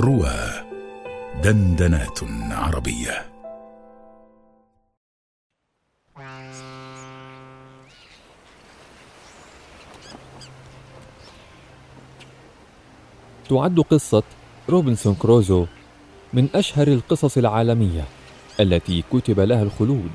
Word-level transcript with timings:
روى 0.00 0.30
دندنات 1.42 2.18
عربية. 2.50 3.26
تعد 13.48 13.80
قصة 13.80 14.22
روبنسون 14.68 15.14
كروزو 15.14 15.66
من 16.32 16.48
أشهر 16.54 16.88
القصص 16.88 17.38
العالمية 17.38 18.04
التي 18.60 19.04
كتب 19.12 19.40
لها 19.40 19.62
الخلود. 19.62 20.10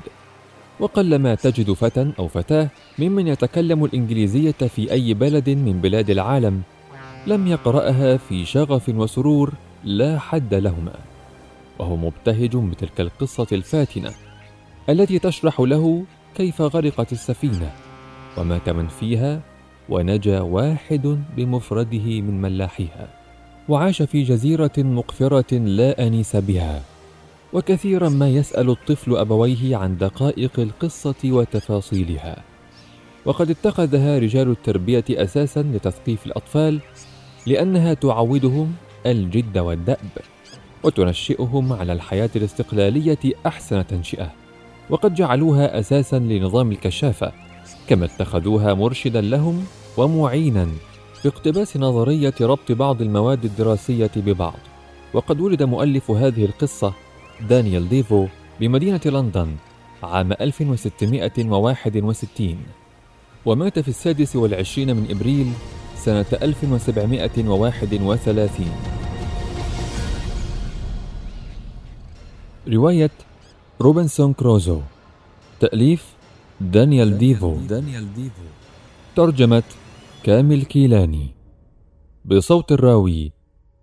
وقلما 0.80 1.34
تجد 1.34 1.72
فتى 1.72 2.12
أو 2.18 2.28
فتاة 2.28 2.68
ممن 2.98 3.28
يتكلم 3.28 3.84
الإنجليزية 3.84 4.50
في 4.52 4.92
أي 4.92 5.14
بلد 5.14 5.50
من 5.50 5.80
بلاد 5.80 6.10
العالم 6.10 6.62
لم 7.26 7.46
يقرأها 7.46 8.16
في 8.16 8.44
شغف 8.44 8.88
وسرور 8.88 9.52
لا 9.84 10.18
حد 10.18 10.54
لهما 10.54 10.94
وهو 11.78 11.96
مبتهج 11.96 12.56
بتلك 12.56 13.00
القصة 13.00 13.46
الفاتنة 13.52 14.10
التي 14.88 15.18
تشرح 15.18 15.60
له 15.60 16.04
كيف 16.34 16.60
غرقت 16.62 17.12
السفينة 17.12 17.72
ومات 18.38 18.68
من 18.68 18.88
فيها 18.88 19.40
ونجا 19.88 20.40
واحد 20.40 21.18
بمفرده 21.36 22.20
من 22.20 22.40
ملاحيها 22.40 23.08
وعاش 23.68 24.02
في 24.02 24.22
جزيرة 24.22 24.72
مقفرة 24.78 25.54
لا 25.54 26.06
أنيس 26.06 26.36
بها 26.36 26.82
وكثيرا 27.52 28.08
ما 28.08 28.28
يسأل 28.28 28.70
الطفل 28.70 29.16
أبويه 29.16 29.76
عن 29.76 29.96
دقائق 29.96 30.60
القصة 30.60 31.14
وتفاصيلها. 31.24 32.42
وقد 33.24 33.50
اتخذها 33.50 34.18
رجال 34.18 34.50
التربية 34.50 35.04
أساسا 35.10 35.62
لتثقيف 35.62 36.26
الأطفال 36.26 36.80
لأنها 37.46 37.94
تعودهم 37.94 38.74
الجد 39.06 39.58
والدأب 39.58 40.08
وتنشئهم 40.82 41.72
على 41.72 41.92
الحياة 41.92 42.30
الاستقلالية 42.36 43.18
أحسن 43.46 43.86
تنشئة 43.86 44.32
وقد 44.90 45.14
جعلوها 45.14 45.80
أساسا 45.80 46.18
لنظام 46.18 46.72
الكشافة 46.72 47.32
كما 47.88 48.04
اتخذوها 48.04 48.74
مرشدا 48.74 49.20
لهم 49.20 49.64
ومعينا 49.96 50.68
في 51.22 51.28
اقتباس 51.28 51.76
نظرية 51.76 52.34
ربط 52.40 52.72
بعض 52.72 53.02
المواد 53.02 53.44
الدراسية 53.44 54.10
ببعض. 54.16 54.58
وقد 55.14 55.40
ولد 55.40 55.62
مؤلف 55.62 56.10
هذه 56.10 56.44
القصة 56.44 56.92
دانيال 57.48 57.88
ديفو 57.88 58.26
بمدينة 58.60 59.00
لندن 59.06 59.56
عام 60.02 60.32
1661 60.32 62.56
ومات 63.46 63.78
في 63.78 63.88
السادس 63.88 64.36
والعشرين 64.36 64.96
من 64.96 65.06
إبريل 65.10 65.52
سنة 66.04 66.26
1731 66.42 68.68
رواية 72.68 73.10
روبنسون 73.80 74.32
كروزو 74.32 74.80
تأليف 75.60 76.14
دانيال 76.60 77.18
ديفو 77.18 77.56
دانيال 77.56 78.14
ديفو 78.14 78.42
ترجمة 79.16 79.62
كامل 80.22 80.64
كيلاني 80.64 81.34
بصوت 82.24 82.72
الراوي 82.72 83.32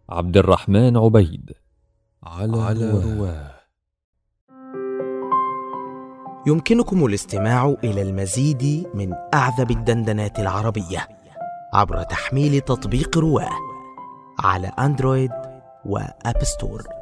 عبد 0.10 0.38
الرحمن 0.38 0.98
عبيد. 0.98 1.52
على, 2.24 2.62
على 2.62 2.92
رواه 2.92 3.52
يمكنكم 6.48 7.06
الاستماع 7.06 7.76
إلى 7.84 8.02
المزيد 8.02 8.88
من 8.94 9.14
أعذب 9.34 9.72
الدندنات 9.72 10.40
العربية. 10.40 11.21
عبر 11.74 12.04
تحميل 12.04 12.62
تطبيق 12.62 13.18
رواة 13.18 13.50
على 14.40 14.68
أندرويد 14.68 15.32
وأب 15.86 16.44
ستور. 16.44 17.01